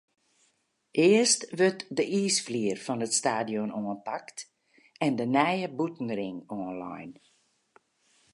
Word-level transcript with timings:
Earst 1.09 1.41
wurdt 1.57 1.81
de 1.97 2.03
iisflier 2.19 2.77
fan 2.85 3.03
it 3.05 3.13
stadion 3.21 3.75
oanpakt 3.81 4.37
en 5.05 5.13
de 5.19 5.25
nije 5.37 5.67
bûtenring 5.77 6.39
oanlein. 6.55 7.11